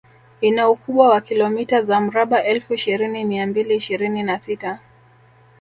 Ina 0.41 0.69
ukubwa 0.69 1.09
wa 1.09 1.21
kilomita 1.21 1.81
za 1.81 2.01
mraba 2.01 2.43
elfu 2.43 2.73
ishirini 2.73 3.25
mia 3.25 3.47
mbili 3.47 3.75
ishirini 3.75 4.23
na 4.23 4.39
sita 4.39 4.79